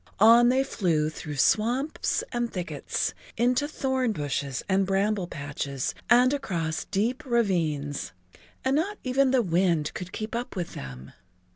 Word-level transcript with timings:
On 0.19 0.49
they 0.49 0.63
flew 0.63 1.11
through 1.11 1.35
swamps 1.35 2.23
and 2.31 2.51
thickets, 2.51 3.13
into 3.37 3.67
thorn 3.67 4.13
bushes 4.13 4.63
and 4.67 4.87
bramble 4.87 5.27
patches 5.27 5.93
and 6.09 6.33
across 6.33 6.85
deep 6.85 7.21
ravines, 7.23 8.11
and 8.65 8.75
not 8.75 8.97
even 9.03 9.29
the 9.29 9.43
wind 9.43 9.93
could 9.93 10.11
keep 10.11 10.33
up 10.35 10.55
with 10.55 10.73
them. 10.73 11.13